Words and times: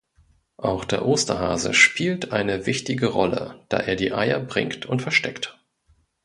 Auch 0.57 0.83
der 0.83 1.05
Osterhase 1.05 1.75
spielt 1.75 2.31
eine 2.33 2.65
wichtige 2.65 3.05
Rolle, 3.05 3.63
da 3.69 3.77
er 3.77 3.95
die 3.95 4.13
Eier 4.13 4.39
bringt 4.39 4.87
und 4.87 4.99
versteckt. 5.03 5.59